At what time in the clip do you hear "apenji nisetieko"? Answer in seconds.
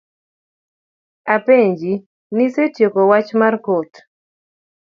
1.35-3.01